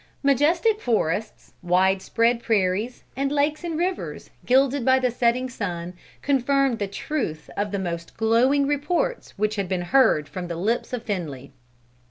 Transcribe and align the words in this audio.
Majestic 0.23 0.81
forests, 0.81 1.53
wide 1.61 2.01
spread 2.01 2.41
prairies, 2.41 3.03
and 3.15 3.31
lakes 3.31 3.63
and 3.63 3.77
rivers, 3.77 4.31
gilded 4.47 4.83
by 4.83 4.97
the 4.97 5.11
setting 5.11 5.47
sun, 5.47 5.93
confirmed 6.23 6.79
the 6.79 6.87
truth 6.87 7.51
of 7.55 7.69
the 7.71 7.77
most 7.77 8.17
glowing 8.17 8.65
reports 8.65 9.37
which 9.37 9.57
had 9.57 9.69
been 9.69 9.83
heard 9.83 10.27
from 10.27 10.47
the 10.47 10.55
lips 10.55 10.91
of 10.91 11.03
Finley. 11.03 11.51